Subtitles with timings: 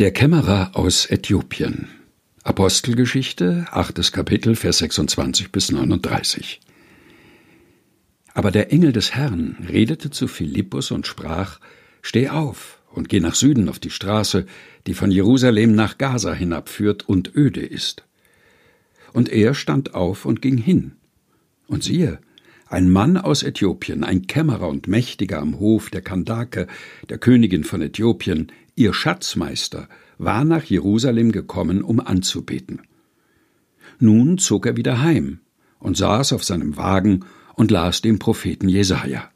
[0.00, 1.88] Der Kämmerer aus Äthiopien.
[2.42, 6.60] Apostelgeschichte, achtes Kapitel, Vers 26 bis 39.
[8.32, 11.60] Aber der Engel des Herrn redete zu Philippus und sprach:
[12.00, 14.46] Steh auf und geh nach Süden auf die Straße,
[14.86, 18.06] die von Jerusalem nach Gaza hinabführt und öde ist.
[19.12, 20.92] Und er stand auf und ging hin.
[21.66, 22.20] Und siehe,
[22.66, 26.68] ein Mann aus Äthiopien, ein Kämmerer und Mächtiger am Hof der Kandake,
[27.10, 28.50] der Königin von Äthiopien,
[28.80, 29.88] ihr Schatzmeister,
[30.18, 32.82] war nach Jerusalem gekommen, um anzubeten.
[33.98, 35.40] Nun zog er wieder heim
[35.78, 37.24] und saß auf seinem Wagen
[37.54, 39.30] und las den Propheten Jesaja.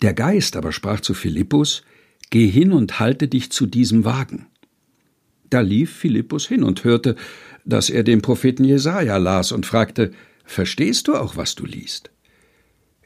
[0.00, 1.82] Der Geist aber sprach zu Philippus:
[2.30, 4.46] Geh hin und halte dich zu diesem Wagen.
[5.50, 7.16] Da lief Philippus hin und hörte,
[7.64, 10.12] dass er den Propheten Jesaja las und fragte:
[10.44, 12.10] Verstehst du auch, was du liest?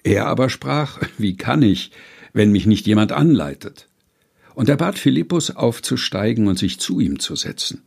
[0.02, 1.92] Er aber sprach: Wie kann ich,
[2.33, 3.88] wenn mich nicht jemand anleitet?
[4.59, 7.83] Und er bat Philippus aufzusteigen und sich zu ihm zu setzen.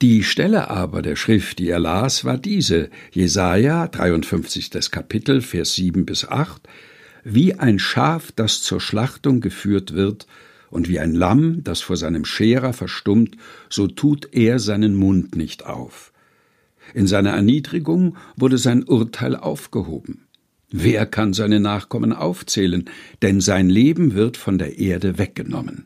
[0.00, 4.70] Die Stelle aber der Schrift, die er las, war diese, Jesaja, 53.
[4.92, 6.62] Kapitel, Vers 7 bis 8,
[7.24, 10.28] wie ein Schaf, das zur Schlachtung geführt wird,
[10.70, 13.36] und wie ein Lamm, das vor seinem Scherer verstummt,
[13.68, 16.12] so tut er seinen Mund nicht auf.
[16.94, 20.23] In seiner Erniedrigung wurde sein Urteil aufgehoben.
[20.76, 22.86] Wer kann seine Nachkommen aufzählen,
[23.22, 25.84] denn sein Leben wird von der Erde weggenommen.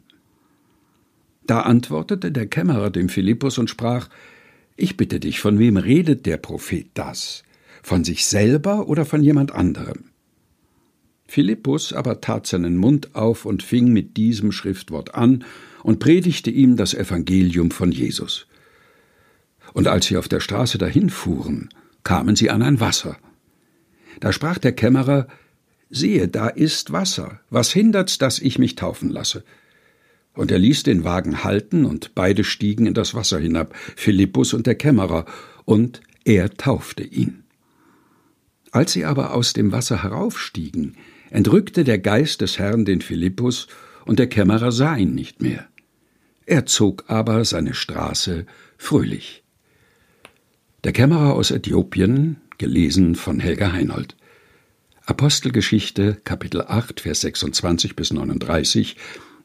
[1.46, 4.08] Da antwortete der Kämmerer dem Philippus und sprach
[4.76, 7.42] Ich bitte dich, von wem redet der Prophet das?
[7.82, 10.04] Von sich selber oder von jemand anderem?
[11.26, 15.44] Philippus aber tat seinen Mund auf und fing mit diesem Schriftwort an
[15.82, 18.46] und predigte ihm das Evangelium von Jesus.
[19.74, 21.68] Und als sie auf der Straße dahinfuhren,
[22.04, 23.18] kamen sie an ein Wasser.
[24.20, 25.28] Da sprach der Kämmerer
[25.90, 29.42] Siehe, da ist Wasser, was hindert's, dass ich mich taufen lasse?
[30.34, 34.66] Und er ließ den Wagen halten, und beide stiegen in das Wasser hinab, Philippus und
[34.66, 35.24] der Kämmerer,
[35.64, 37.44] und er taufte ihn.
[38.70, 40.96] Als sie aber aus dem Wasser heraufstiegen,
[41.30, 43.66] entrückte der Geist des Herrn den Philippus,
[44.04, 45.66] und der Kämmerer sah ihn nicht mehr.
[46.44, 48.46] Er zog aber seine Straße
[48.76, 49.42] fröhlich.
[50.84, 54.16] Der Kämmerer aus Äthiopien, gelesen von Helga Heinold.
[55.06, 58.96] Apostelgeschichte, Kapitel 8, Vers 26 bis 39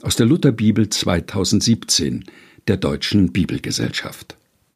[0.01, 2.25] aus der Lutherbibel 2017
[2.67, 4.35] der Deutschen Bibelgesellschaft.